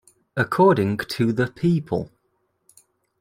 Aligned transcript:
According 0.35 0.97
to 0.97 1.31
the 1.31 1.45
people. 1.45 2.09